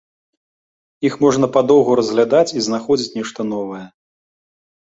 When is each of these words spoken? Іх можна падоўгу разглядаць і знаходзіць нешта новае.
Іх 1.09 1.13
можна 1.25 1.49
падоўгу 1.59 1.91
разглядаць 2.01 2.55
і 2.57 2.65
знаходзіць 2.71 3.15
нешта 3.21 3.41
новае. 3.53 3.85